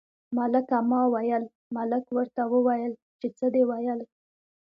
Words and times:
ملکه 0.37 0.77
ما 0.89 1.01
ویل، 1.13 1.43
ملک 1.75 2.05
ورته 2.15 2.41
وویل 2.53 2.93
چې 3.19 3.27
څه 3.37 3.45
دې 3.53 3.63
ویل. 3.69 3.99